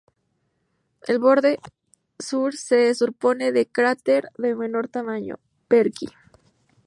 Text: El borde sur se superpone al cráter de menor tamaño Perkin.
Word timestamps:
El 1.05 1.19
borde 1.19 1.59
sur 2.17 2.55
se 2.57 2.91
superpone 2.95 3.49
al 3.49 3.67
cráter 3.67 4.29
de 4.39 4.55
menor 4.55 4.87
tamaño 4.87 5.35
Perkin. 5.67 6.09